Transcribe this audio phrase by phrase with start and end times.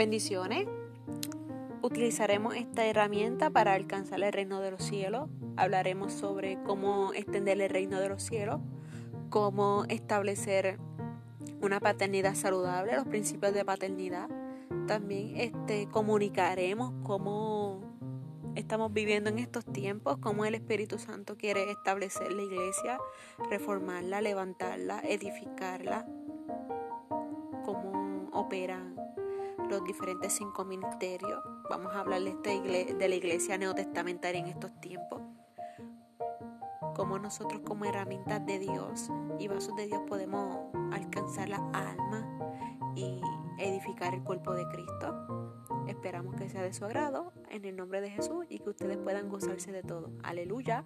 [0.00, 0.66] Bendiciones.
[1.82, 5.28] Utilizaremos esta herramienta para alcanzar el reino de los cielos.
[5.58, 8.62] Hablaremos sobre cómo extender el reino de los cielos,
[9.28, 10.78] cómo establecer
[11.60, 14.30] una paternidad saludable, los principios de paternidad.
[14.86, 17.82] También este, comunicaremos cómo
[18.54, 22.98] estamos viviendo en estos tiempos, cómo el Espíritu Santo quiere establecer la iglesia,
[23.50, 26.06] reformarla, levantarla, edificarla,
[27.66, 28.90] cómo operan
[29.80, 31.42] los diferentes cinco ministerios.
[31.68, 35.22] Vamos a hablar de, esta de la iglesia neotestamentaria en estos tiempos.
[36.94, 42.28] Cómo nosotros como herramientas de Dios y vasos de Dios podemos alcanzar la alma
[42.94, 43.20] y
[43.58, 45.64] edificar el cuerpo de Cristo.
[45.86, 49.28] Esperamos que sea de su agrado en el nombre de Jesús y que ustedes puedan
[49.30, 50.10] gozarse de todo.
[50.22, 50.84] Aleluya.